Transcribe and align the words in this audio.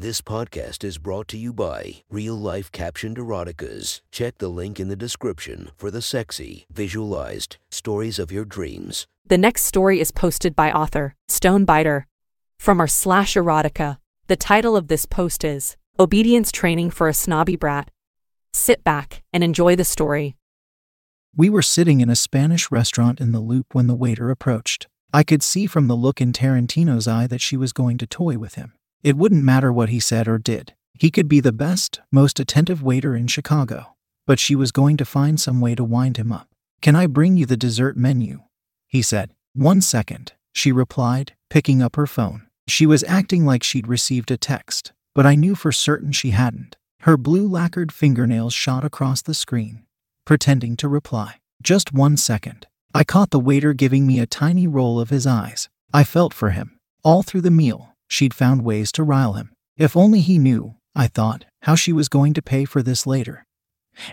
This 0.00 0.22
podcast 0.22 0.82
is 0.82 0.96
brought 0.96 1.28
to 1.28 1.36
you 1.36 1.52
by 1.52 1.96
Real 2.08 2.34
Life 2.34 2.72
Captioned 2.72 3.18
Eroticas. 3.18 4.00
Check 4.10 4.38
the 4.38 4.48
link 4.48 4.80
in 4.80 4.88
the 4.88 4.96
description 4.96 5.72
for 5.76 5.90
the 5.90 6.00
sexy, 6.00 6.64
visualized 6.72 7.58
stories 7.70 8.18
of 8.18 8.32
your 8.32 8.46
dreams. 8.46 9.06
The 9.26 9.36
next 9.36 9.66
story 9.66 10.00
is 10.00 10.10
posted 10.10 10.56
by 10.56 10.72
author 10.72 11.16
Stonebiter 11.28 12.06
from 12.58 12.80
our 12.80 12.86
slash 12.86 13.34
erotica. 13.34 13.98
The 14.26 14.36
title 14.36 14.74
of 14.74 14.88
this 14.88 15.04
post 15.04 15.44
is 15.44 15.76
Obedience 15.98 16.50
Training 16.50 16.92
for 16.92 17.06
a 17.06 17.12
Snobby 17.12 17.56
Brat. 17.56 17.90
Sit 18.54 18.82
back 18.82 19.22
and 19.34 19.44
enjoy 19.44 19.76
the 19.76 19.84
story. 19.84 20.34
We 21.36 21.50
were 21.50 21.60
sitting 21.60 22.00
in 22.00 22.08
a 22.08 22.16
Spanish 22.16 22.70
restaurant 22.70 23.20
in 23.20 23.32
the 23.32 23.40
loop 23.40 23.74
when 23.74 23.86
the 23.86 23.94
waiter 23.94 24.30
approached. 24.30 24.88
I 25.12 25.24
could 25.24 25.42
see 25.42 25.66
from 25.66 25.88
the 25.88 25.94
look 25.94 26.22
in 26.22 26.32
Tarantina's 26.32 27.06
eye 27.06 27.26
that 27.26 27.42
she 27.42 27.58
was 27.58 27.74
going 27.74 27.98
to 27.98 28.06
toy 28.06 28.38
with 28.38 28.54
him. 28.54 28.72
It 29.02 29.16
wouldn't 29.16 29.44
matter 29.44 29.72
what 29.72 29.88
he 29.88 30.00
said 30.00 30.28
or 30.28 30.38
did. 30.38 30.74
He 30.98 31.10
could 31.10 31.28
be 31.28 31.40
the 31.40 31.52
best, 31.52 32.00
most 32.12 32.38
attentive 32.38 32.82
waiter 32.82 33.16
in 33.16 33.26
Chicago. 33.26 33.94
But 34.26 34.38
she 34.38 34.54
was 34.54 34.72
going 34.72 34.96
to 34.98 35.04
find 35.04 35.40
some 35.40 35.60
way 35.60 35.74
to 35.74 35.82
wind 35.82 36.18
him 36.18 36.30
up. 36.30 36.48
Can 36.82 36.94
I 36.94 37.06
bring 37.06 37.36
you 37.36 37.46
the 37.46 37.56
dessert 37.56 37.96
menu? 37.96 38.40
He 38.86 39.02
said. 39.02 39.32
One 39.54 39.80
second, 39.80 40.32
she 40.52 40.70
replied, 40.70 41.32
picking 41.48 41.82
up 41.82 41.96
her 41.96 42.06
phone. 42.06 42.46
She 42.68 42.86
was 42.86 43.02
acting 43.04 43.44
like 43.44 43.62
she'd 43.62 43.88
received 43.88 44.30
a 44.30 44.36
text, 44.36 44.92
but 45.14 45.26
I 45.26 45.34
knew 45.34 45.54
for 45.54 45.72
certain 45.72 46.12
she 46.12 46.30
hadn't. 46.30 46.76
Her 47.00 47.16
blue 47.16 47.48
lacquered 47.48 47.92
fingernails 47.92 48.52
shot 48.52 48.84
across 48.84 49.22
the 49.22 49.34
screen, 49.34 49.84
pretending 50.26 50.76
to 50.76 50.88
reply. 50.88 51.36
Just 51.62 51.92
one 51.92 52.16
second. 52.16 52.66
I 52.94 53.04
caught 53.04 53.30
the 53.30 53.40
waiter 53.40 53.72
giving 53.72 54.06
me 54.06 54.20
a 54.20 54.26
tiny 54.26 54.66
roll 54.66 55.00
of 55.00 55.10
his 55.10 55.26
eyes. 55.26 55.68
I 55.92 56.04
felt 56.04 56.34
for 56.34 56.50
him. 56.50 56.78
All 57.02 57.22
through 57.22 57.40
the 57.40 57.50
meal, 57.50 57.89
she'd 58.10 58.34
found 58.34 58.62
ways 58.62 58.92
to 58.92 59.02
rile 59.02 59.34
him. 59.34 59.52
If 59.76 59.96
only 59.96 60.20
he 60.20 60.38
knew, 60.38 60.74
I 60.94 61.06
thought, 61.06 61.46
how 61.62 61.74
she 61.74 61.92
was 61.92 62.08
going 62.08 62.34
to 62.34 62.42
pay 62.42 62.66
for 62.66 62.82
this 62.82 63.06
later. 63.06 63.46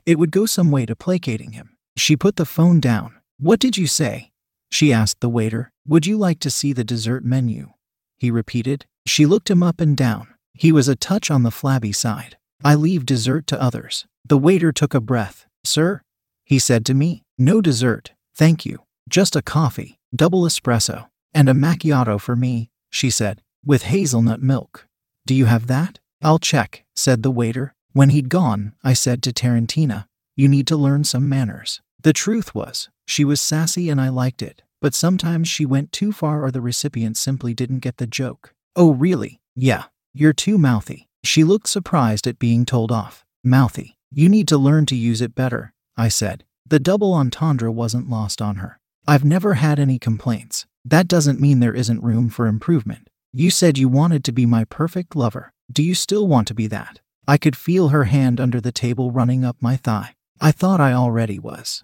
It 0.05 0.17
would 0.17 0.31
go 0.31 0.45
some 0.45 0.71
way 0.71 0.85
to 0.85 0.95
placating 0.95 1.51
him. 1.51 1.75
She 1.97 2.15
put 2.15 2.35
the 2.35 2.45
phone 2.45 2.79
down. 2.79 3.15
What 3.39 3.59
did 3.59 3.77
you 3.77 3.87
say? 3.87 4.31
She 4.71 4.93
asked 4.93 5.19
the 5.19 5.29
waiter. 5.29 5.71
Would 5.87 6.05
you 6.05 6.17
like 6.17 6.39
to 6.39 6.51
see 6.51 6.73
the 6.73 6.83
dessert 6.83 7.25
menu? 7.25 7.71
He 8.17 8.31
repeated. 8.31 8.85
She 9.05 9.25
looked 9.25 9.49
him 9.49 9.63
up 9.63 9.81
and 9.81 9.97
down. 9.97 10.27
He 10.53 10.71
was 10.71 10.87
a 10.87 10.95
touch 10.95 11.29
on 11.31 11.43
the 11.43 11.51
flabby 11.51 11.91
side. 11.91 12.37
I 12.63 12.75
leave 12.75 13.05
dessert 13.05 13.47
to 13.47 13.61
others. 13.61 14.05
The 14.25 14.37
waiter 14.37 14.71
took 14.71 14.93
a 14.93 15.01
breath. 15.01 15.45
Sir? 15.63 16.01
He 16.43 16.59
said 16.59 16.85
to 16.85 16.93
me. 16.93 17.23
No 17.37 17.61
dessert, 17.61 18.11
thank 18.35 18.65
you. 18.65 18.79
Just 19.07 19.35
a 19.35 19.41
coffee, 19.41 19.99
double 20.15 20.43
espresso, 20.43 21.07
and 21.33 21.47
a 21.47 21.53
macchiato 21.53 22.19
for 22.19 22.35
me, 22.35 22.69
she 22.89 23.09
said 23.09 23.41
with 23.65 23.83
hazelnut 23.83 24.41
milk. 24.41 24.87
Do 25.25 25.35
you 25.35 25.45
have 25.45 25.67
that? 25.67 25.99
I'll 26.21 26.39
check, 26.39 26.85
said 26.95 27.23
the 27.23 27.31
waiter. 27.31 27.73
When 27.93 28.09
he'd 28.09 28.29
gone, 28.29 28.73
I 28.83 28.93
said 28.93 29.21
to 29.23 29.33
Tarantina, 29.33 30.05
You 30.35 30.47
need 30.47 30.67
to 30.67 30.77
learn 30.77 31.03
some 31.03 31.27
manners. 31.27 31.81
The 32.01 32.13
truth 32.13 32.53
was, 32.55 32.89
she 33.05 33.25
was 33.25 33.41
sassy 33.41 33.89
and 33.89 33.99
I 33.99 34.09
liked 34.09 34.41
it, 34.41 34.61
but 34.81 34.93
sometimes 34.93 35.47
she 35.47 35.65
went 35.65 35.91
too 35.91 36.11
far 36.11 36.43
or 36.43 36.51
the 36.51 36.61
recipient 36.61 37.17
simply 37.17 37.53
didn't 37.53 37.79
get 37.79 37.97
the 37.97 38.07
joke. 38.07 38.53
Oh, 38.75 38.93
really? 38.93 39.41
Yeah. 39.55 39.85
You're 40.13 40.33
too 40.33 40.57
mouthy. 40.57 41.07
She 41.23 41.43
looked 41.43 41.67
surprised 41.67 42.27
at 42.27 42.39
being 42.39 42.65
told 42.65 42.91
off. 42.91 43.25
Mouthy. 43.43 43.97
You 44.11 44.29
need 44.29 44.47
to 44.47 44.57
learn 44.57 44.85
to 44.87 44.95
use 44.95 45.21
it 45.21 45.35
better, 45.35 45.73
I 45.95 46.07
said. 46.07 46.43
The 46.65 46.79
double 46.79 47.13
entendre 47.13 47.71
wasn't 47.71 48.09
lost 48.09 48.41
on 48.41 48.57
her. 48.57 48.79
I've 49.07 49.25
never 49.25 49.55
had 49.55 49.79
any 49.79 49.99
complaints. 49.99 50.65
That 50.83 51.07
doesn't 51.07 51.39
mean 51.39 51.59
there 51.59 51.73
isn't 51.73 52.03
room 52.03 52.29
for 52.29 52.47
improvement. 52.47 53.09
You 53.33 53.49
said 53.49 53.77
you 53.77 53.89
wanted 53.89 54.23
to 54.23 54.31
be 54.31 54.45
my 54.45 54.63
perfect 54.63 55.15
lover. 55.15 55.53
Do 55.71 55.83
you 55.83 55.95
still 55.95 56.27
want 56.27 56.47
to 56.47 56.53
be 56.53 56.67
that? 56.67 57.01
I 57.27 57.37
could 57.37 57.57
feel 57.57 57.89
her 57.89 58.05
hand 58.05 58.39
under 58.39 58.61
the 58.61 58.71
table 58.71 59.11
running 59.11 59.43
up 59.43 59.57
my 59.59 59.75
thigh. 59.75 60.15
I 60.39 60.51
thought 60.51 60.79
I 60.79 60.93
already 60.93 61.39
was. 61.39 61.83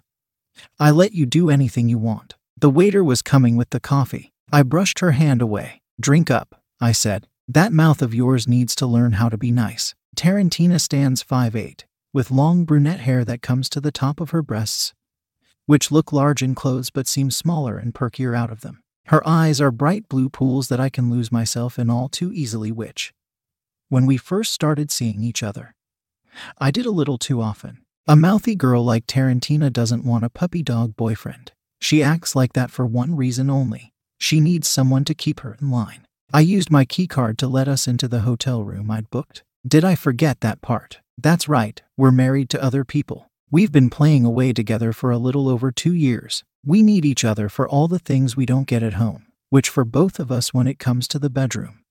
I 0.78 0.90
let 0.90 1.12
you 1.12 1.26
do 1.26 1.50
anything 1.50 1.88
you 1.88 1.98
want. 1.98 2.34
The 2.58 2.70
waiter 2.70 3.04
was 3.04 3.20
coming 3.20 3.56
with 3.56 3.70
the 3.70 3.80
coffee. 3.80 4.32
I 4.52 4.62
brushed 4.62 5.00
her 5.00 5.12
hand 5.12 5.42
away. 5.42 5.82
Drink 6.00 6.30
up, 6.30 6.62
I 6.80 6.92
said. 6.92 7.26
That 7.48 7.72
mouth 7.72 8.00
of 8.00 8.14
yours 8.14 8.48
needs 8.48 8.74
to 8.76 8.86
learn 8.86 9.12
how 9.12 9.28
to 9.28 9.36
be 9.36 9.50
nice. 9.50 9.94
Tarantina 10.16 10.80
stands 10.80 11.22
five 11.22 11.56
eight, 11.56 11.84
with 12.12 12.30
long 12.30 12.64
brunette 12.64 13.00
hair 13.00 13.24
that 13.24 13.42
comes 13.42 13.68
to 13.70 13.80
the 13.80 13.92
top 13.92 14.20
of 14.20 14.30
her 14.30 14.42
breasts, 14.42 14.94
which 15.66 15.90
look 15.90 16.12
large 16.12 16.42
in 16.42 16.54
clothes 16.54 16.90
but 16.90 17.08
seem 17.08 17.30
smaller 17.30 17.76
and 17.76 17.94
perkier 17.94 18.36
out 18.36 18.50
of 18.50 18.60
them. 18.60 18.83
Her 19.06 19.26
eyes 19.28 19.60
are 19.60 19.70
bright 19.70 20.08
blue 20.08 20.28
pools 20.28 20.68
that 20.68 20.80
I 20.80 20.88
can 20.88 21.10
lose 21.10 21.30
myself 21.30 21.78
in 21.78 21.90
all 21.90 22.08
too 22.08 22.32
easily, 22.32 22.72
which, 22.72 23.12
when 23.88 24.06
we 24.06 24.16
first 24.16 24.52
started 24.52 24.90
seeing 24.90 25.22
each 25.22 25.42
other, 25.42 25.74
I 26.58 26.70
did 26.70 26.86
a 26.86 26.90
little 26.90 27.18
too 27.18 27.40
often. 27.40 27.82
A 28.06 28.16
mouthy 28.16 28.54
girl 28.54 28.84
like 28.84 29.06
Tarantina 29.06 29.72
doesn't 29.72 30.04
want 30.04 30.24
a 30.24 30.30
puppy 30.30 30.62
dog 30.62 30.96
boyfriend. 30.96 31.52
She 31.80 32.02
acts 32.02 32.34
like 32.34 32.54
that 32.54 32.70
for 32.70 32.86
one 32.86 33.14
reason 33.14 33.50
only 33.50 33.92
she 34.18 34.40
needs 34.40 34.68
someone 34.68 35.04
to 35.04 35.14
keep 35.14 35.40
her 35.40 35.56
in 35.60 35.70
line. 35.70 36.06
I 36.32 36.40
used 36.40 36.70
my 36.70 36.86
keycard 36.86 37.36
to 37.38 37.46
let 37.46 37.68
us 37.68 37.86
into 37.86 38.08
the 38.08 38.20
hotel 38.20 38.64
room 38.64 38.90
I'd 38.90 39.10
booked. 39.10 39.42
Did 39.66 39.84
I 39.84 39.94
forget 39.94 40.40
that 40.40 40.62
part? 40.62 41.00
That's 41.18 41.48
right, 41.48 41.82
we're 41.96 42.10
married 42.10 42.48
to 42.50 42.62
other 42.62 42.84
people. 42.84 43.30
We've 43.50 43.70
been 43.70 43.90
playing 43.90 44.24
away 44.24 44.52
together 44.52 44.92
for 44.92 45.10
a 45.10 45.18
little 45.18 45.48
over 45.48 45.70
two 45.70 45.92
years. 45.94 46.42
We 46.66 46.82
need 46.82 47.04
each 47.04 47.24
other 47.24 47.50
for 47.50 47.68
all 47.68 47.88
the 47.88 47.98
things 47.98 48.36
we 48.36 48.46
don't 48.46 48.66
get 48.66 48.82
at 48.82 48.94
home, 48.94 49.26
which 49.50 49.68
for 49.68 49.84
both 49.84 50.18
of 50.18 50.32
us, 50.32 50.54
when 50.54 50.66
it 50.66 50.78
comes 50.78 51.06
to 51.08 51.18
the 51.18 51.28
bedroom, 51.28 51.84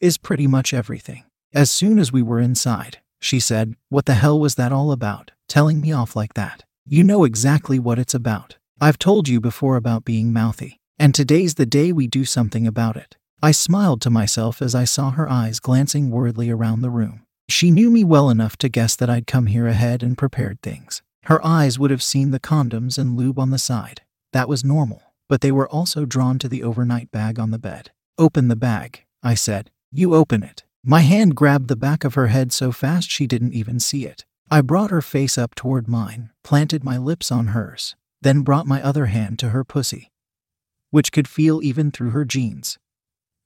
is 0.00 0.16
pretty 0.16 0.46
much 0.46 0.72
everything. 0.72 1.24
As 1.52 1.70
soon 1.70 1.98
as 1.98 2.12
we 2.12 2.22
were 2.22 2.38
inside, 2.38 2.98
she 3.20 3.40
said, 3.40 3.74
What 3.88 4.06
the 4.06 4.14
hell 4.14 4.38
was 4.38 4.54
that 4.54 4.72
all 4.72 4.92
about, 4.92 5.32
telling 5.48 5.80
me 5.80 5.90
off 5.90 6.14
like 6.14 6.34
that? 6.34 6.64
You 6.86 7.02
know 7.02 7.24
exactly 7.24 7.80
what 7.80 7.98
it's 7.98 8.14
about. 8.14 8.58
I've 8.80 8.98
told 8.98 9.28
you 9.28 9.40
before 9.40 9.74
about 9.74 10.04
being 10.04 10.32
mouthy, 10.32 10.78
and 10.98 11.12
today's 11.12 11.54
the 11.54 11.66
day 11.66 11.90
we 11.90 12.06
do 12.06 12.24
something 12.24 12.66
about 12.66 12.96
it. 12.96 13.16
I 13.42 13.50
smiled 13.50 14.00
to 14.02 14.10
myself 14.10 14.62
as 14.62 14.74
I 14.74 14.84
saw 14.84 15.10
her 15.10 15.28
eyes 15.28 15.58
glancing 15.58 16.10
worriedly 16.10 16.48
around 16.48 16.80
the 16.80 16.90
room. 16.90 17.22
She 17.48 17.70
knew 17.70 17.90
me 17.90 18.04
well 18.04 18.30
enough 18.30 18.56
to 18.58 18.68
guess 18.68 18.94
that 18.96 19.10
I'd 19.10 19.26
come 19.26 19.46
here 19.46 19.66
ahead 19.66 20.02
and 20.02 20.16
prepared 20.16 20.62
things. 20.62 21.02
Her 21.26 21.44
eyes 21.44 21.76
would 21.76 21.90
have 21.90 22.04
seen 22.04 22.30
the 22.30 22.38
condoms 22.38 22.98
and 22.98 23.16
lube 23.16 23.36
on 23.36 23.50
the 23.50 23.58
side. 23.58 24.02
That 24.32 24.48
was 24.48 24.64
normal, 24.64 25.02
but 25.28 25.40
they 25.40 25.50
were 25.50 25.68
also 25.68 26.04
drawn 26.04 26.38
to 26.38 26.48
the 26.48 26.62
overnight 26.62 27.10
bag 27.10 27.40
on 27.40 27.50
the 27.50 27.58
bed. 27.58 27.90
Open 28.16 28.46
the 28.46 28.54
bag, 28.54 29.02
I 29.24 29.34
said. 29.34 29.72
You 29.90 30.14
open 30.14 30.44
it. 30.44 30.62
My 30.84 31.00
hand 31.00 31.34
grabbed 31.34 31.66
the 31.66 31.74
back 31.74 32.04
of 32.04 32.14
her 32.14 32.28
head 32.28 32.52
so 32.52 32.70
fast 32.70 33.10
she 33.10 33.26
didn't 33.26 33.54
even 33.54 33.80
see 33.80 34.06
it. 34.06 34.24
I 34.52 34.60
brought 34.60 34.92
her 34.92 35.02
face 35.02 35.36
up 35.36 35.56
toward 35.56 35.88
mine, 35.88 36.30
planted 36.44 36.84
my 36.84 36.96
lips 36.96 37.32
on 37.32 37.48
hers, 37.48 37.96
then 38.22 38.42
brought 38.42 38.68
my 38.68 38.80
other 38.80 39.06
hand 39.06 39.40
to 39.40 39.48
her 39.48 39.64
pussy, 39.64 40.12
which 40.92 41.10
could 41.10 41.26
feel 41.26 41.60
even 41.60 41.90
through 41.90 42.10
her 42.10 42.24
jeans. 42.24 42.78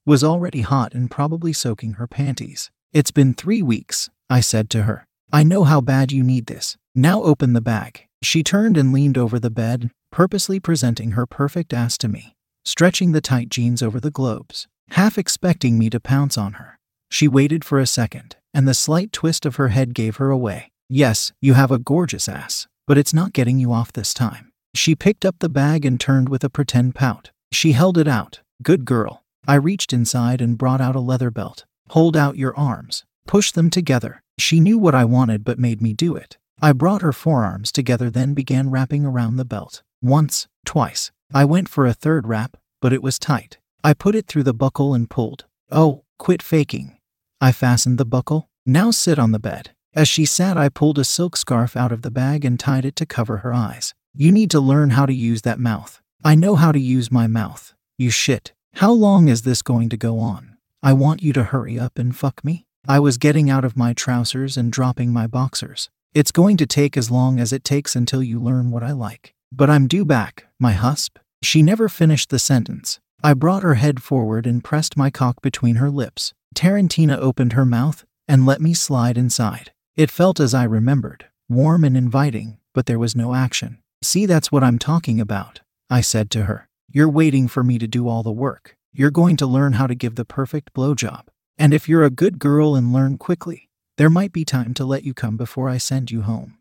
Was 0.05 0.23
already 0.23 0.61
hot 0.61 0.93
and 0.93 1.09
probably 1.09 1.51
soaking 1.51 1.93
her 1.93 2.05
panties. 2.05 2.69
It's 2.93 3.09
been 3.09 3.33
three 3.33 3.63
weeks, 3.63 4.11
I 4.29 4.39
said 4.39 4.69
to 4.69 4.83
her. 4.83 5.07
I 5.33 5.43
know 5.43 5.63
how 5.63 5.79
bad 5.79 6.11
you 6.11 6.23
need 6.23 6.47
this. 6.47 6.75
Now 6.93 7.23
open 7.23 7.53
the 7.53 7.61
bag. 7.61 8.05
She 8.21 8.43
turned 8.43 8.75
and 8.75 8.91
leaned 8.91 9.17
over 9.17 9.39
the 9.39 9.49
bed, 9.49 9.89
purposely 10.11 10.59
presenting 10.59 11.11
her 11.11 11.25
perfect 11.25 11.73
ass 11.73 11.97
to 11.99 12.09
me, 12.09 12.35
stretching 12.65 13.13
the 13.13 13.21
tight 13.21 13.47
jeans 13.47 13.81
over 13.81 14.01
the 14.01 14.11
globes, 14.11 14.67
half 14.89 15.17
expecting 15.17 15.79
me 15.79 15.89
to 15.89 16.01
pounce 16.01 16.37
on 16.37 16.53
her. 16.53 16.77
She 17.09 17.29
waited 17.29 17.63
for 17.63 17.79
a 17.79 17.87
second, 17.87 18.35
and 18.53 18.67
the 18.67 18.73
slight 18.73 19.13
twist 19.13 19.45
of 19.45 19.55
her 19.55 19.69
head 19.69 19.93
gave 19.93 20.17
her 20.17 20.31
away. 20.31 20.71
Yes, 20.89 21.31
you 21.39 21.53
have 21.53 21.71
a 21.71 21.79
gorgeous 21.79 22.27
ass, 22.27 22.67
but 22.85 22.97
it's 22.97 23.13
not 23.13 23.31
getting 23.31 23.57
you 23.57 23.71
off 23.71 23.93
this 23.93 24.13
time. 24.13 24.51
She 24.75 24.95
picked 24.95 25.25
up 25.25 25.39
the 25.39 25.49
bag 25.49 25.85
and 25.85 25.97
turned 25.97 26.27
with 26.27 26.43
a 26.43 26.49
pretend 26.49 26.93
pout. 26.95 27.31
She 27.53 27.71
held 27.71 27.97
it 27.97 28.07
out. 28.07 28.41
Good 28.61 28.83
girl. 28.83 29.23
I 29.47 29.55
reached 29.55 29.93
inside 29.93 30.41
and 30.41 30.57
brought 30.57 30.81
out 30.81 30.95
a 30.95 30.99
leather 30.99 31.31
belt. 31.31 31.63
Hold 31.89 32.17
out 32.17 32.37
your 32.37 32.55
arms. 32.57 33.05
Push 33.27 33.53
them 33.53 33.69
together. 33.69 34.21
She 34.37 34.59
knew 34.59 34.77
what 34.77 34.95
I 34.95 35.05
wanted 35.05 35.43
but 35.43 35.59
made 35.59 35.81
me 35.81 35.93
do 35.93 36.15
it. 36.15 36.37
I 36.61 36.73
brought 36.73 37.01
her 37.01 37.13
forearms 37.13 37.71
together, 37.71 38.09
then 38.09 38.33
began 38.33 38.69
wrapping 38.69 39.05
around 39.05 39.35
the 39.35 39.45
belt. 39.45 39.83
Once, 40.01 40.47
twice. 40.65 41.11
I 41.33 41.45
went 41.45 41.69
for 41.69 41.85
a 41.85 41.93
third 41.93 42.27
wrap, 42.27 42.57
but 42.81 42.93
it 42.93 43.01
was 43.01 43.17
tight. 43.17 43.57
I 43.83 43.93
put 43.93 44.15
it 44.15 44.27
through 44.27 44.43
the 44.43 44.53
buckle 44.53 44.93
and 44.93 45.09
pulled. 45.09 45.45
Oh, 45.71 46.03
quit 46.19 46.43
faking. 46.43 46.97
I 47.39 47.51
fastened 47.51 47.97
the 47.97 48.05
buckle. 48.05 48.49
Now 48.65 48.91
sit 48.91 49.17
on 49.17 49.31
the 49.31 49.39
bed. 49.39 49.71
As 49.93 50.07
she 50.07 50.25
sat, 50.25 50.55
I 50.55 50.69
pulled 50.69 50.99
a 50.99 51.03
silk 51.03 51.35
scarf 51.35 51.75
out 51.75 51.91
of 51.91 52.01
the 52.01 52.11
bag 52.11 52.45
and 52.45 52.59
tied 52.59 52.85
it 52.85 52.95
to 52.97 53.05
cover 53.05 53.37
her 53.37 53.53
eyes. 53.53 53.93
You 54.13 54.31
need 54.31 54.51
to 54.51 54.59
learn 54.59 54.91
how 54.91 55.05
to 55.05 55.13
use 55.13 55.41
that 55.41 55.59
mouth. 55.59 55.99
I 56.23 56.35
know 56.35 56.55
how 56.55 56.71
to 56.71 56.79
use 56.79 57.11
my 57.11 57.27
mouth. 57.27 57.73
You 57.97 58.09
shit. 58.11 58.53
How 58.75 58.91
long 58.91 59.27
is 59.27 59.41
this 59.41 59.61
going 59.61 59.89
to 59.89 59.97
go 59.97 60.19
on? 60.19 60.57
I 60.83 60.93
want 60.93 61.23
you 61.23 61.33
to 61.33 61.43
hurry 61.43 61.79
up 61.79 61.97
and 61.97 62.15
fuck 62.15 62.43
me. 62.43 62.65
I 62.87 62.99
was 62.99 63.17
getting 63.17 63.49
out 63.49 63.63
of 63.63 63.77
my 63.77 63.93
trousers 63.93 64.57
and 64.57 64.71
dropping 64.71 65.13
my 65.13 65.27
boxers. 65.27 65.89
It's 66.15 66.31
going 66.31 66.57
to 66.57 66.65
take 66.65 66.97
as 66.97 67.11
long 67.11 67.39
as 67.39 67.53
it 67.53 67.63
takes 67.63 67.95
until 67.95 68.23
you 68.23 68.39
learn 68.39 68.71
what 68.71 68.81
I 68.81 68.91
like. 68.91 69.35
But 69.51 69.69
I'm 69.69 69.87
due 69.87 70.03
back, 70.03 70.47
my 70.59 70.71
husp. 70.71 71.19
She 71.43 71.61
never 71.61 71.87
finished 71.87 72.31
the 72.31 72.39
sentence. 72.39 72.99
I 73.23 73.35
brought 73.35 73.61
her 73.61 73.75
head 73.75 74.01
forward 74.01 74.47
and 74.47 74.63
pressed 74.63 74.97
my 74.97 75.11
cock 75.11 75.41
between 75.41 75.75
her 75.75 75.91
lips. 75.91 76.33
Tarantina 76.55 77.17
opened 77.17 77.53
her 77.53 77.65
mouth 77.65 78.03
and 78.27 78.47
let 78.47 78.61
me 78.61 78.73
slide 78.73 79.17
inside. 79.17 79.71
It 79.95 80.09
felt 80.09 80.39
as 80.39 80.53
I 80.55 80.63
remembered, 80.63 81.27
warm 81.47 81.83
and 81.83 81.95
inviting, 81.95 82.57
but 82.73 82.87
there 82.87 82.99
was 82.99 83.15
no 83.15 83.35
action. 83.35 83.77
See, 84.01 84.25
that's 84.25 84.51
what 84.51 84.63
I'm 84.63 84.79
talking 84.79 85.21
about, 85.21 85.61
I 85.89 86.01
said 86.01 86.31
to 86.31 86.45
her. 86.45 86.67
You're 86.89 87.09
waiting 87.09 87.47
for 87.47 87.63
me 87.63 87.77
to 87.77 87.87
do 87.87 88.07
all 88.07 88.23
the 88.23 88.31
work. 88.31 88.75
You're 88.91 89.11
going 89.11 89.37
to 89.37 89.45
learn 89.45 89.73
how 89.73 89.85
to 89.85 89.95
give 89.95 90.15
the 90.15 90.25
perfect 90.25 90.73
blowjob. 90.73 91.27
And 91.61 91.75
if 91.75 91.87
you're 91.87 92.03
a 92.03 92.09
good 92.09 92.39
girl 92.39 92.73
and 92.75 92.91
learn 92.91 93.19
quickly, 93.19 93.69
there 93.97 94.09
might 94.09 94.33
be 94.33 94.43
time 94.43 94.73
to 94.73 94.83
let 94.83 95.03
you 95.03 95.13
come 95.13 95.37
before 95.37 95.69
I 95.69 95.77
send 95.77 96.09
you 96.09 96.23
home. 96.23 96.57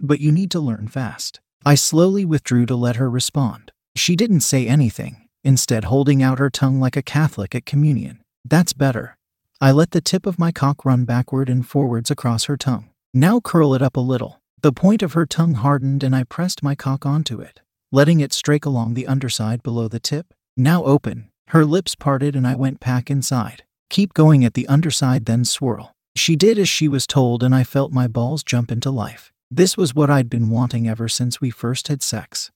But 0.00 0.20
you 0.20 0.30
need 0.30 0.52
to 0.52 0.60
learn 0.60 0.86
fast. 0.86 1.40
I 1.66 1.74
slowly 1.74 2.24
withdrew 2.24 2.64
to 2.66 2.76
let 2.76 2.94
her 2.94 3.10
respond. 3.10 3.72
She 3.96 4.14
didn't 4.14 4.42
say 4.42 4.68
anything, 4.68 5.28
instead, 5.42 5.86
holding 5.86 6.22
out 6.22 6.38
her 6.38 6.48
tongue 6.48 6.78
like 6.78 6.96
a 6.96 7.02
Catholic 7.02 7.56
at 7.56 7.66
communion. 7.66 8.20
That's 8.44 8.72
better. 8.72 9.16
I 9.60 9.72
let 9.72 9.90
the 9.90 10.00
tip 10.00 10.26
of 10.26 10.38
my 10.38 10.52
cock 10.52 10.84
run 10.84 11.04
backward 11.04 11.48
and 11.48 11.66
forwards 11.66 12.08
across 12.08 12.44
her 12.44 12.56
tongue. 12.56 12.90
Now 13.12 13.40
curl 13.40 13.74
it 13.74 13.82
up 13.82 13.96
a 13.96 14.00
little. 14.00 14.40
The 14.62 14.72
point 14.72 15.02
of 15.02 15.14
her 15.14 15.26
tongue 15.26 15.54
hardened 15.54 16.04
and 16.04 16.14
I 16.14 16.22
pressed 16.22 16.62
my 16.62 16.76
cock 16.76 17.04
onto 17.04 17.40
it, 17.40 17.62
letting 17.90 18.20
it 18.20 18.32
strake 18.32 18.64
along 18.64 18.94
the 18.94 19.08
underside 19.08 19.64
below 19.64 19.88
the 19.88 19.98
tip. 19.98 20.32
Now 20.56 20.84
open. 20.84 21.30
Her 21.48 21.64
lips 21.64 21.96
parted 21.96 22.36
and 22.36 22.46
I 22.46 22.54
went 22.54 22.78
back 22.78 23.10
inside. 23.10 23.64
Keep 23.94 24.12
going 24.12 24.44
at 24.44 24.54
the 24.54 24.66
underside, 24.66 25.24
then 25.24 25.44
swirl. 25.44 25.94
She 26.16 26.34
did 26.34 26.58
as 26.58 26.68
she 26.68 26.88
was 26.88 27.06
told, 27.06 27.44
and 27.44 27.54
I 27.54 27.62
felt 27.62 27.92
my 27.92 28.08
balls 28.08 28.42
jump 28.42 28.72
into 28.72 28.90
life. 28.90 29.32
This 29.52 29.76
was 29.76 29.94
what 29.94 30.10
I'd 30.10 30.28
been 30.28 30.50
wanting 30.50 30.88
ever 30.88 31.08
since 31.08 31.40
we 31.40 31.50
first 31.50 31.86
had 31.86 32.02
sex. 32.02 32.50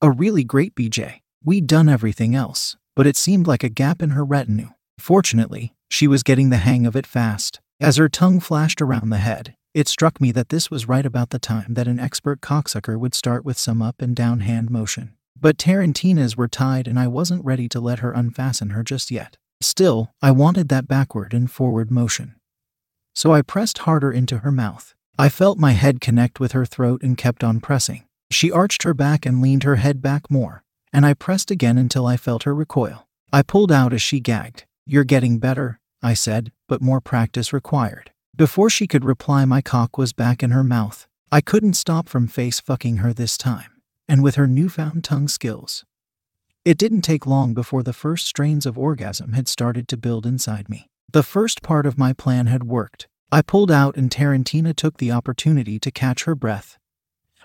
A 0.00 0.12
really 0.12 0.44
great 0.44 0.76
BJ. 0.76 1.22
We'd 1.42 1.66
done 1.66 1.88
everything 1.88 2.36
else, 2.36 2.76
but 2.94 3.04
it 3.04 3.16
seemed 3.16 3.48
like 3.48 3.64
a 3.64 3.68
gap 3.68 4.00
in 4.00 4.10
her 4.10 4.24
retinue. 4.24 4.68
Fortunately, 4.96 5.74
she 5.88 6.06
was 6.06 6.22
getting 6.22 6.50
the 6.50 6.58
hang 6.58 6.86
of 6.86 6.94
it 6.94 7.04
fast. 7.04 7.58
As 7.80 7.96
her 7.96 8.08
tongue 8.08 8.38
flashed 8.38 8.80
around 8.80 9.10
the 9.10 9.18
head, 9.18 9.56
it 9.74 9.88
struck 9.88 10.20
me 10.20 10.30
that 10.30 10.50
this 10.50 10.70
was 10.70 10.86
right 10.86 11.04
about 11.04 11.30
the 11.30 11.40
time 11.40 11.74
that 11.74 11.88
an 11.88 11.98
expert 11.98 12.40
cocksucker 12.40 12.96
would 12.96 13.16
start 13.16 13.44
with 13.44 13.58
some 13.58 13.82
up 13.82 14.00
and 14.00 14.14
down 14.14 14.38
hand 14.38 14.70
motion. 14.70 15.16
But 15.36 15.58
Tarantina's 15.58 16.36
were 16.36 16.46
tied, 16.46 16.86
and 16.86 16.96
I 16.96 17.08
wasn't 17.08 17.44
ready 17.44 17.68
to 17.70 17.80
let 17.80 17.98
her 17.98 18.12
unfasten 18.12 18.70
her 18.70 18.84
just 18.84 19.10
yet. 19.10 19.36
Still, 19.60 20.12
I 20.22 20.30
wanted 20.30 20.68
that 20.68 20.88
backward 20.88 21.34
and 21.34 21.50
forward 21.50 21.90
motion. 21.90 22.34
So 23.14 23.32
I 23.32 23.42
pressed 23.42 23.78
harder 23.78 24.10
into 24.10 24.38
her 24.38 24.52
mouth. 24.52 24.94
I 25.18 25.28
felt 25.28 25.58
my 25.58 25.72
head 25.72 26.00
connect 26.00 26.40
with 26.40 26.52
her 26.52 26.64
throat 26.64 27.02
and 27.02 27.16
kept 27.16 27.44
on 27.44 27.60
pressing. 27.60 28.04
She 28.30 28.50
arched 28.50 28.84
her 28.84 28.94
back 28.94 29.26
and 29.26 29.42
leaned 29.42 29.64
her 29.64 29.76
head 29.76 30.00
back 30.00 30.30
more, 30.30 30.62
and 30.92 31.04
I 31.04 31.14
pressed 31.14 31.50
again 31.50 31.76
until 31.76 32.06
I 32.06 32.16
felt 32.16 32.44
her 32.44 32.54
recoil. 32.54 33.06
I 33.32 33.42
pulled 33.42 33.70
out 33.70 33.92
as 33.92 34.00
she 34.00 34.20
gagged. 34.20 34.64
You're 34.86 35.04
getting 35.04 35.38
better, 35.38 35.78
I 36.02 36.14
said, 36.14 36.52
but 36.68 36.80
more 36.80 37.00
practice 37.00 37.52
required. 37.52 38.12
Before 38.34 38.70
she 38.70 38.86
could 38.86 39.04
reply, 39.04 39.44
my 39.44 39.60
cock 39.60 39.98
was 39.98 40.14
back 40.14 40.42
in 40.42 40.52
her 40.52 40.64
mouth. 40.64 41.06
I 41.30 41.40
couldn't 41.40 41.74
stop 41.74 42.08
from 42.08 42.26
face 42.26 42.60
fucking 42.60 42.98
her 42.98 43.12
this 43.12 43.36
time, 43.36 43.82
and 44.08 44.22
with 44.22 44.36
her 44.36 44.46
newfound 44.46 45.04
tongue 45.04 45.28
skills. 45.28 45.84
It 46.62 46.76
didn't 46.76 47.02
take 47.02 47.26
long 47.26 47.54
before 47.54 47.82
the 47.82 47.94
first 47.94 48.26
strains 48.26 48.66
of 48.66 48.76
orgasm 48.76 49.32
had 49.32 49.48
started 49.48 49.88
to 49.88 49.96
build 49.96 50.26
inside 50.26 50.68
me. 50.68 50.90
The 51.10 51.22
first 51.22 51.62
part 51.62 51.86
of 51.86 51.96
my 51.96 52.12
plan 52.12 52.48
had 52.48 52.64
worked. 52.64 53.08
I 53.32 53.40
pulled 53.40 53.70
out, 53.70 53.96
and 53.96 54.10
Tarantina 54.10 54.76
took 54.76 54.98
the 54.98 55.10
opportunity 55.10 55.78
to 55.78 55.90
catch 55.90 56.24
her 56.24 56.34
breath. 56.34 56.76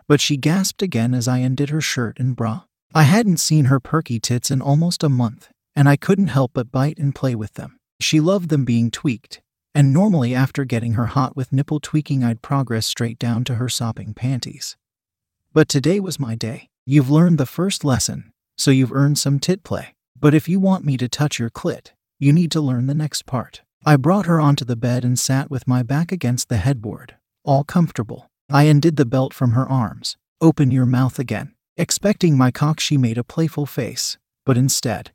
But 0.06 0.20
she 0.20 0.36
gasped 0.36 0.82
again 0.82 1.14
as 1.14 1.30
I 1.30 1.38
undid 1.38 1.70
her 1.70 1.80
shirt 1.80 2.20
and 2.20 2.36
bra. 2.36 2.64
I 2.94 3.04
hadn't 3.04 3.38
seen 3.38 3.66
her 3.66 3.80
perky 3.80 4.20
tits 4.20 4.52
in 4.52 4.62
almost 4.62 5.02
a 5.02 5.10
month, 5.10 5.50
and 5.76 5.88
I 5.88 5.96
couldn't 5.96 6.28
help 6.28 6.52
but 6.54 6.72
bite 6.72 6.98
and 6.98 7.16
play 7.16 7.36
with 7.36 7.54
them. 7.54 7.78
She 8.02 8.20
loved 8.20 8.50
them 8.50 8.66
being 8.66 8.92
tweaked, 8.92 9.42
and 9.74 9.94
normally 9.94 10.36
after 10.36 10.66
getting 10.66 10.94
her 10.94 11.08
hot 11.08 11.38
with 11.38 11.54
nipple 11.54 11.80
tweaking, 11.80 12.22
I'd 12.22 12.42
progress 12.42 12.86
straight 12.86 13.18
down 13.18 13.46
to 13.46 13.56
her 13.56 13.70
sopping 13.70 14.14
panties. 14.14 14.76
But 15.54 15.70
today 15.70 16.02
was 16.02 16.20
my 16.20 16.36
day. 16.36 16.70
You've 16.86 17.10
learned 17.10 17.38
the 17.38 17.46
first 17.46 17.86
lesson, 17.86 18.32
so 18.58 18.72
you've 18.72 18.92
earned 18.92 19.18
some 19.18 19.40
tit 19.40 19.64
play. 19.64 19.96
But 20.20 20.34
if 20.34 20.48
you 20.48 20.60
want 20.60 20.86
me 20.86 20.98
to 20.98 21.10
touch 21.10 21.40
your 21.40 21.50
clit, 21.50 21.92
you 22.20 22.32
need 22.32 22.52
to 22.52 22.62
learn 22.62 22.88
the 22.88 22.94
next 22.94 23.26
part. 23.26 23.62
I 23.86 23.98
brought 23.98 24.26
her 24.26 24.40
onto 24.40 24.66
the 24.66 24.76
bed 24.76 25.04
and 25.04 25.20
sat 25.20 25.52
with 25.52 25.68
my 25.68 25.84
back 25.84 26.12
against 26.12 26.50
the 26.50 26.58
headboard, 26.58 27.16
all 27.44 27.64
comfortable. 27.64 28.30
I 28.50 28.64
undid 28.64 28.96
the 28.96 29.06
belt 29.06 29.34
from 29.34 29.52
her 29.52 29.68
arms. 29.68 30.18
Open 30.42 30.72
your 30.72 30.86
mouth 30.86 31.20
again. 31.20 31.54
Expecting 31.78 32.38
my 32.38 32.52
cock, 32.52 32.80
she 32.80 32.98
made 32.98 33.18
a 33.18 33.24
playful 33.24 33.66
face, 33.66 34.18
but 34.46 34.58
instead, 34.58 35.12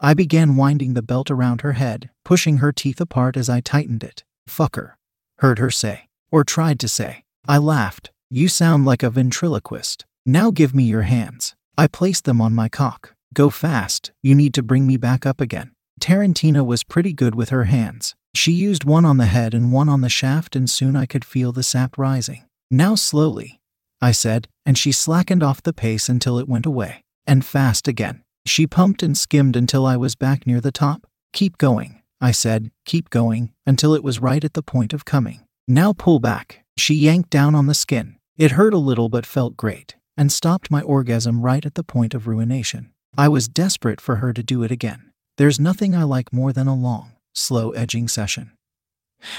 I 0.00 0.14
began 0.14 0.56
winding 0.56 0.94
the 0.94 1.02
belt 1.02 1.30
around 1.30 1.62
her 1.62 1.72
head, 1.72 2.10
pushing 2.24 2.58
her 2.58 2.72
teeth 2.72 3.00
apart 3.00 3.36
as 3.36 3.48
I 3.48 3.60
tightened 3.60 4.04
it. 4.04 4.24
Fucker. 4.48 4.92
Heard 5.38 5.58
her 5.58 5.70
say, 5.70 6.08
or 6.30 6.44
tried 6.44 6.80
to 6.80 6.88
say. 6.88 7.24
I 7.46 7.58
laughed. 7.58 8.10
You 8.28 8.48
sound 8.48 8.84
like 8.84 9.02
a 9.02 9.10
ventriloquist. 9.10 10.04
Now 10.26 10.50
give 10.50 10.74
me 10.74 10.84
your 10.84 11.02
hands. 11.02 11.54
I 11.78 11.86
placed 11.86 12.24
them 12.24 12.40
on 12.40 12.56
my 12.56 12.68
cock. 12.68 13.14
Go 13.32 13.50
fast, 13.50 14.10
you 14.20 14.34
need 14.34 14.52
to 14.54 14.64
bring 14.64 14.84
me 14.84 14.96
back 14.96 15.24
up 15.24 15.40
again. 15.40 15.70
Tarantina 16.00 16.66
was 16.66 16.82
pretty 16.82 17.12
good 17.12 17.36
with 17.36 17.50
her 17.50 17.64
hands. 17.64 18.16
She 18.34 18.50
used 18.50 18.82
one 18.82 19.04
on 19.04 19.18
the 19.18 19.26
head 19.26 19.54
and 19.54 19.72
one 19.72 19.88
on 19.88 20.00
the 20.00 20.08
shaft, 20.08 20.56
and 20.56 20.68
soon 20.68 20.96
I 20.96 21.06
could 21.06 21.24
feel 21.24 21.52
the 21.52 21.62
sap 21.62 21.96
rising. 21.96 22.42
Now 22.68 22.96
slowly, 22.96 23.60
I 24.00 24.10
said, 24.10 24.48
and 24.66 24.76
she 24.76 24.90
slackened 24.90 25.44
off 25.44 25.62
the 25.62 25.72
pace 25.72 26.08
until 26.08 26.36
it 26.40 26.48
went 26.48 26.66
away. 26.66 27.04
And 27.28 27.44
fast 27.44 27.86
again. 27.86 28.24
She 28.44 28.66
pumped 28.66 29.04
and 29.04 29.16
skimmed 29.16 29.54
until 29.54 29.86
I 29.86 29.96
was 29.96 30.16
back 30.16 30.48
near 30.48 30.60
the 30.60 30.72
top. 30.72 31.06
Keep 31.32 31.58
going, 31.58 32.02
I 32.20 32.32
said, 32.32 32.72
keep 32.86 33.08
going, 33.08 33.52
until 33.64 33.94
it 33.94 34.02
was 34.02 34.18
right 34.18 34.42
at 34.42 34.54
the 34.54 34.62
point 34.64 34.92
of 34.92 35.04
coming. 35.04 35.42
Now 35.68 35.92
pull 35.92 36.18
back. 36.18 36.64
She 36.76 36.94
yanked 36.94 37.30
down 37.30 37.54
on 37.54 37.66
the 37.66 37.74
skin. 37.74 38.16
It 38.36 38.52
hurt 38.52 38.74
a 38.74 38.78
little 38.78 39.08
but 39.08 39.24
felt 39.24 39.56
great 39.56 39.94
and 40.18 40.32
stopped 40.32 40.70
my 40.70 40.82
orgasm 40.82 41.40
right 41.40 41.64
at 41.64 41.76
the 41.76 41.84
point 41.84 42.12
of 42.12 42.26
ruination. 42.26 42.90
I 43.16 43.28
was 43.28 43.48
desperate 43.48 44.00
for 44.00 44.16
her 44.16 44.32
to 44.32 44.42
do 44.42 44.64
it 44.64 44.72
again. 44.72 45.12
There's 45.36 45.60
nothing 45.60 45.94
I 45.94 46.02
like 46.02 46.32
more 46.32 46.52
than 46.52 46.66
a 46.66 46.74
long, 46.74 47.12
slow 47.32 47.70
edging 47.70 48.08
session. 48.08 48.50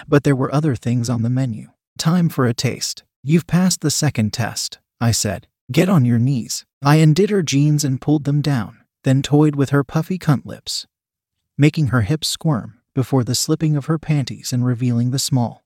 But 0.07 0.23
there 0.23 0.35
were 0.35 0.55
other 0.55 0.75
things 0.75 1.09
on 1.09 1.21
the 1.21 1.29
menu. 1.29 1.67
Time 1.97 2.29
for 2.29 2.45
a 2.45 2.53
taste. 2.53 3.03
You've 3.21 3.45
passed 3.45 3.81
the 3.81 3.91
second 3.91 4.31
test, 4.31 4.79
I 5.01 5.11
said. 5.11 5.47
Get 5.69 5.89
on 5.89 6.05
your 6.05 6.17
knees. 6.17 6.65
I 6.81 6.95
undid 6.95 7.29
her 7.29 7.43
jeans 7.43 7.83
and 7.83 8.01
pulled 8.01 8.23
them 8.23 8.41
down, 8.41 8.77
then 9.03 9.21
toyed 9.21 9.57
with 9.57 9.71
her 9.71 9.83
puffy 9.83 10.17
cunt 10.17 10.45
lips, 10.45 10.87
making 11.57 11.87
her 11.87 12.01
hips 12.01 12.29
squirm 12.29 12.79
before 12.95 13.25
the 13.25 13.35
slipping 13.35 13.75
of 13.75 13.85
her 13.85 13.99
panties 13.99 14.53
and 14.53 14.65
revealing 14.65 15.11
the 15.11 15.19
small, 15.19 15.63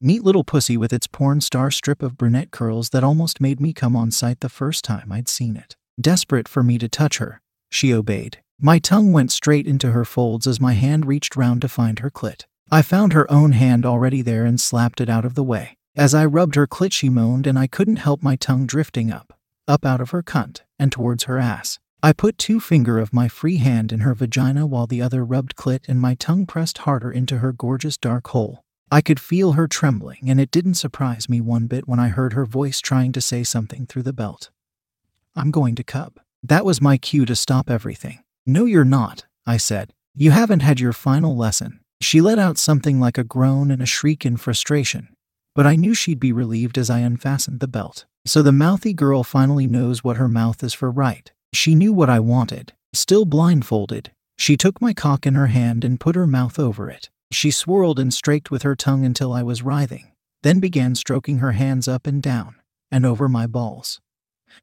Neat 0.00 0.22
little 0.22 0.44
pussy 0.44 0.76
with 0.76 0.92
its 0.92 1.06
porn 1.06 1.40
star 1.40 1.70
strip 1.70 2.02
of 2.02 2.18
brunette 2.18 2.50
curls 2.50 2.90
that 2.90 3.04
almost 3.04 3.40
made 3.40 3.60
me 3.60 3.72
come 3.72 3.96
on 3.96 4.10
sight 4.10 4.40
the 4.40 4.48
first 4.48 4.84
time 4.84 5.10
I'd 5.10 5.28
seen 5.28 5.56
it. 5.56 5.76
Desperate 6.00 6.48
for 6.48 6.62
me 6.62 6.78
to 6.78 6.88
touch 6.88 7.18
her, 7.18 7.40
she 7.70 7.94
obeyed. 7.94 8.38
My 8.60 8.78
tongue 8.78 9.12
went 9.12 9.32
straight 9.32 9.66
into 9.66 9.92
her 9.92 10.04
folds 10.04 10.46
as 10.46 10.60
my 10.60 10.74
hand 10.74 11.06
reached 11.06 11.36
round 11.36 11.60
to 11.62 11.68
find 11.68 12.00
her 12.00 12.10
clit. 12.10 12.44
I 12.70 12.82
found 12.82 13.12
her 13.12 13.30
own 13.30 13.52
hand 13.52 13.84
already 13.86 14.22
there 14.22 14.44
and 14.44 14.60
slapped 14.60 15.00
it 15.00 15.08
out 15.08 15.24
of 15.24 15.34
the 15.34 15.44
way. 15.44 15.76
As 15.96 16.14
I 16.14 16.24
rubbed 16.24 16.56
her 16.56 16.66
clit, 16.66 16.92
she 16.92 17.08
moaned, 17.08 17.46
and 17.46 17.58
I 17.58 17.66
couldn't 17.66 17.96
help 17.96 18.22
my 18.22 18.36
tongue 18.36 18.66
drifting 18.66 19.12
up, 19.12 19.32
up 19.68 19.84
out 19.84 20.00
of 20.00 20.10
her 20.10 20.22
cunt, 20.22 20.62
and 20.78 20.90
towards 20.90 21.24
her 21.24 21.38
ass. 21.38 21.78
I 22.02 22.12
put 22.12 22.36
two 22.36 22.58
finger 22.58 22.98
of 22.98 23.12
my 23.12 23.28
free 23.28 23.58
hand 23.58 23.92
in 23.92 24.00
her 24.00 24.14
vagina 24.14 24.66
while 24.66 24.86
the 24.86 25.00
other 25.00 25.24
rubbed 25.24 25.56
clit 25.56 25.88
and 25.88 26.00
my 26.00 26.14
tongue 26.14 26.46
pressed 26.46 26.78
harder 26.78 27.10
into 27.10 27.38
her 27.38 27.52
gorgeous 27.52 27.96
dark 27.96 28.26
hole. 28.28 28.63
I 28.94 29.00
could 29.00 29.18
feel 29.18 29.54
her 29.54 29.66
trembling, 29.66 30.30
and 30.30 30.38
it 30.38 30.52
didn't 30.52 30.74
surprise 30.74 31.28
me 31.28 31.40
one 31.40 31.66
bit 31.66 31.88
when 31.88 31.98
I 31.98 32.10
heard 32.10 32.32
her 32.34 32.46
voice 32.46 32.78
trying 32.78 33.10
to 33.10 33.20
say 33.20 33.42
something 33.42 33.86
through 33.86 34.04
the 34.04 34.12
belt. 34.12 34.50
I'm 35.34 35.50
going 35.50 35.74
to 35.74 35.82
cub. 35.82 36.20
That 36.44 36.64
was 36.64 36.80
my 36.80 36.96
cue 36.96 37.26
to 37.26 37.34
stop 37.34 37.68
everything. 37.68 38.20
No, 38.46 38.66
you're 38.66 38.84
not, 38.84 39.24
I 39.44 39.56
said. 39.56 39.94
You 40.14 40.30
haven't 40.30 40.60
had 40.60 40.78
your 40.78 40.92
final 40.92 41.36
lesson. 41.36 41.80
She 42.00 42.20
let 42.20 42.38
out 42.38 42.56
something 42.56 43.00
like 43.00 43.18
a 43.18 43.24
groan 43.24 43.72
and 43.72 43.82
a 43.82 43.86
shriek 43.86 44.24
in 44.24 44.36
frustration, 44.36 45.08
but 45.56 45.66
I 45.66 45.74
knew 45.74 45.92
she'd 45.92 46.20
be 46.20 46.30
relieved 46.30 46.78
as 46.78 46.88
I 46.88 47.00
unfastened 47.00 47.58
the 47.58 47.66
belt. 47.66 48.04
So 48.24 48.42
the 48.42 48.52
mouthy 48.52 48.92
girl 48.92 49.24
finally 49.24 49.66
knows 49.66 50.04
what 50.04 50.18
her 50.18 50.28
mouth 50.28 50.62
is 50.62 50.72
for, 50.72 50.88
right? 50.88 51.32
She 51.52 51.74
knew 51.74 51.92
what 51.92 52.10
I 52.10 52.20
wanted. 52.20 52.74
Still 52.92 53.24
blindfolded, 53.24 54.12
she 54.38 54.56
took 54.56 54.80
my 54.80 54.92
cock 54.94 55.26
in 55.26 55.34
her 55.34 55.48
hand 55.48 55.84
and 55.84 55.98
put 55.98 56.14
her 56.14 56.28
mouth 56.28 56.60
over 56.60 56.88
it. 56.88 57.10
She 57.34 57.50
swirled 57.50 57.98
and 57.98 58.14
straked 58.14 58.50
with 58.52 58.62
her 58.62 58.76
tongue 58.76 59.04
until 59.04 59.32
I 59.32 59.42
was 59.42 59.62
writhing, 59.62 60.12
then 60.44 60.60
began 60.60 60.94
stroking 60.94 61.38
her 61.38 61.52
hands 61.52 61.88
up 61.88 62.06
and 62.06 62.22
down 62.22 62.54
and 62.92 63.04
over 63.04 63.28
my 63.28 63.48
balls, 63.48 64.00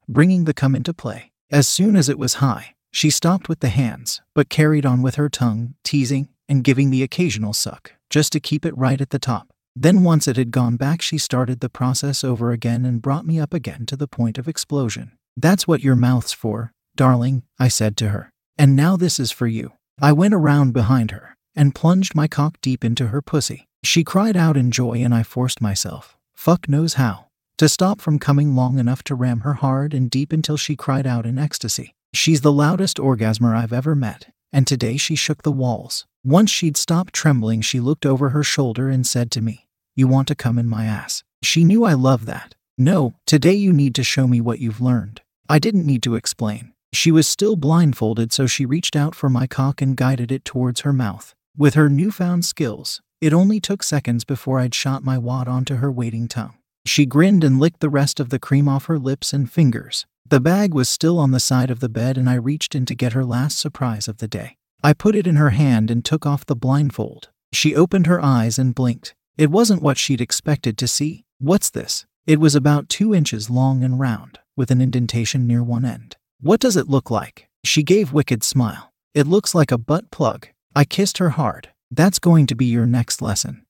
bringing 0.08 0.46
the 0.46 0.54
cum 0.54 0.74
into 0.74 0.94
play. 0.94 1.32
As 1.52 1.68
soon 1.68 1.98
as 1.98 2.08
it 2.08 2.18
was 2.18 2.36
high, 2.36 2.76
she 2.92 3.10
stopped 3.10 3.50
with 3.50 3.60
the 3.60 3.68
hands, 3.70 4.22
but 4.34 4.48
carried 4.48 4.86
on 4.86 5.02
with 5.02 5.16
her 5.16 5.28
tongue, 5.28 5.76
teasing 5.84 6.30
and 6.48 6.64
giving 6.64 6.92
the 6.92 7.04
occasional 7.04 7.52
suck, 7.52 7.94
just 8.10 8.32
to 8.32 8.40
keep 8.40 8.66
it 8.66 8.78
right 8.78 9.02
at 9.02 9.10
the 9.10 9.20
top. 9.20 9.50
Then, 9.76 10.04
once 10.04 10.28
it 10.28 10.38
had 10.38 10.52
gone 10.52 10.78
back, 10.78 11.02
she 11.02 11.18
started 11.18 11.60
the 11.60 11.70
process 11.70 12.24
over 12.24 12.52
again 12.52 12.86
and 12.86 13.02
brought 13.02 13.26
me 13.26 13.40
up 13.40 13.54
again 13.54 13.86
to 13.88 13.98
the 13.98 14.08
point 14.08 14.38
of 14.38 14.48
explosion. 14.48 15.12
That's 15.36 15.68
what 15.68 15.84
your 15.84 15.96
mouth's 15.96 16.34
for, 16.34 16.72
darling, 16.96 17.44
I 17.60 17.68
said 17.68 17.98
to 17.98 18.10
her. 18.10 18.32
And 18.58 18.76
now 18.76 18.96
this 18.96 19.20
is 19.20 19.32
for 19.32 19.48
you. 19.48 19.74
I 20.02 20.14
went 20.14 20.34
around 20.34 20.74
behind 20.74 21.12
her, 21.12 21.36
and 21.56 21.76
plunged 21.76 22.16
my 22.16 22.28
cock 22.28 22.60
deep 22.62 22.84
into 22.84 23.08
her 23.08 23.22
pussy. 23.22 23.68
She 23.84 24.04
cried 24.04 24.38
out 24.38 24.58
in 24.58 24.72
joy, 24.72 25.04
and 25.04 25.14
I 25.14 25.24
forced 25.24 25.62
myself, 25.62 26.18
fuck 26.34 26.70
knows 26.70 26.96
how, 26.96 27.28
to 27.58 27.68
stop 27.68 28.02
from 28.02 28.20
coming 28.20 28.56
long 28.56 28.80
enough 28.80 29.04
to 29.04 29.16
ram 29.16 29.42
her 29.42 29.56
hard 29.56 29.94
and 29.94 30.10
deep 30.10 30.32
until 30.32 30.58
she 30.58 30.76
cried 30.76 31.08
out 31.08 31.26
in 31.26 31.38
ecstasy. 31.38 31.96
She's 32.14 32.42
the 32.42 32.52
loudest 32.52 32.98
orgasmer 32.98 33.56
I've 33.56 33.74
ever 33.74 33.96
met, 33.96 34.34
and 34.52 34.68
today 34.68 34.98
she 34.98 35.16
shook 35.16 35.44
the 35.44 35.52
walls. 35.52 36.06
Once 36.24 36.52
she'd 36.52 36.78
stopped 36.78 37.14
trembling, 37.14 37.62
she 37.62 37.80
looked 37.80 38.06
over 38.06 38.30
her 38.30 38.44
shoulder 38.44 38.90
and 38.90 39.08
said 39.08 39.32
to 39.32 39.42
me, 39.42 39.68
You 39.96 40.08
want 40.08 40.28
to 40.28 40.36
come 40.36 40.60
in 40.60 40.68
my 40.68 40.86
ass? 40.86 41.24
She 41.42 41.64
knew 41.64 41.84
I 41.84 41.94
loved 41.94 42.26
that. 42.28 42.56
No, 42.78 43.16
today 43.26 43.54
you 43.54 43.74
need 43.74 43.96
to 43.96 44.04
show 44.04 44.28
me 44.28 44.42
what 44.42 44.60
you've 44.60 44.82
learned. 44.82 45.22
I 45.50 45.60
didn't 45.60 45.86
need 45.86 46.04
to 46.04 46.16
explain. 46.16 46.74
She 46.94 47.12
was 47.12 47.28
still 47.28 47.56
blindfolded, 47.56 48.34
so 48.34 48.48
she 48.48 48.66
reached 48.66 48.96
out 48.96 49.16
for 49.16 49.30
my 49.30 49.48
cock 49.48 49.82
and 49.82 49.96
guided 49.96 50.32
it 50.32 50.46
towards 50.46 50.82
her 50.82 50.94
mouth. 50.94 51.34
With 51.58 51.74
her 51.74 51.90
newfound 51.90 52.46
skills, 52.46 53.02
it 53.20 53.34
only 53.34 53.60
took 53.60 53.84
seconds 53.84 54.24
before 54.24 54.60
I'd 54.60 54.74
shot 54.74 55.04
my 55.04 55.18
wad 55.18 55.48
onto 55.48 55.76
her 55.76 55.92
waiting 55.92 56.28
tongue. 56.28 56.56
She 56.86 57.06
grinned 57.06 57.44
and 57.44 57.60
licked 57.60 57.82
the 57.82 57.90
rest 57.90 58.20
of 58.20 58.30
the 58.30 58.40
cream 58.40 58.68
off 58.68 58.86
her 58.86 58.98
lips 58.98 59.34
and 59.34 59.52
fingers. 59.52 60.06
The 60.28 60.40
bag 60.40 60.74
was 60.74 60.88
still 60.88 61.20
on 61.20 61.32
the 61.32 61.40
side 61.40 61.70
of 61.70 61.82
the 61.82 61.90
bed, 61.90 62.18
and 62.18 62.30
I 62.30 62.36
reached 62.36 62.74
in 62.74 62.86
to 62.86 62.96
get 62.96 63.14
her 63.14 63.26
last 63.26 63.60
surprise 63.60 64.08
of 64.08 64.18
the 64.18 64.28
day. 64.28 64.56
I 64.82 64.94
put 64.94 65.16
it 65.16 65.28
in 65.28 65.36
her 65.36 65.50
hand 65.52 65.92
and 65.92 66.04
took 66.04 66.26
off 66.26 66.46
the 66.46 66.56
blindfold. 66.56 67.30
She 67.52 67.76
opened 67.76 68.08
her 68.08 68.24
eyes 68.24 68.58
and 68.58 68.74
blinked. 68.74 69.14
It 69.38 69.52
wasn't 69.52 69.82
what 69.82 69.98
she'd 69.98 70.22
expected 70.22 70.78
to 70.78 70.88
see. 70.88 71.26
What's 71.38 71.70
this? 71.70 72.06
It 72.26 72.40
was 72.40 72.56
about 72.56 72.88
two 72.88 73.14
inches 73.14 73.50
long 73.50 73.84
and 73.84 74.00
round, 74.00 74.40
with 74.56 74.72
an 74.72 74.80
indentation 74.80 75.46
near 75.46 75.62
one 75.62 75.84
end. 75.84 76.16
What 76.40 76.62
does 76.62 76.78
it 76.78 76.88
look 76.88 77.12
like? 77.12 77.50
She 77.64 77.84
gave 77.84 78.14
wicked 78.14 78.42
smile. 78.44 78.94
It 79.14 79.28
looks 79.28 79.54
like 79.54 79.72
a 79.72 79.78
butt 79.78 80.12
plug. 80.12 80.48
I 80.74 80.86
kissed 80.86 81.18
her 81.18 81.32
hard. 81.32 81.70
That's 81.90 82.20
going 82.20 82.48
to 82.48 82.56
be 82.56 82.66
your 82.66 82.86
next 82.86 83.22
lesson. 83.22 83.66